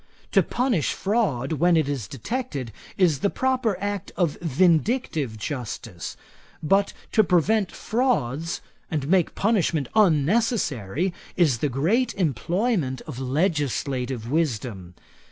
To 0.31 0.41
punish 0.41 0.93
fraud 0.93 1.51
when 1.53 1.77
it 1.77 1.87
is 1.87 2.07
detected, 2.07 2.71
is 2.97 3.19
the 3.19 3.29
proper 3.29 3.77
act 3.79 4.11
of 4.17 4.35
vindictive 4.41 5.37
justice; 5.37 6.17
but 6.63 6.91
to 7.11 7.23
prevent 7.23 7.71
frauds, 7.71 8.61
and 8.89 9.07
make 9.07 9.35
punishment 9.35 9.89
unnecessary, 9.95 11.13
is 11.37 11.59
the 11.59 11.69
great 11.69 12.15
employment 12.15 13.01
of 13.01 13.19
legislative 13.19 14.31
wisdom. 14.31 14.95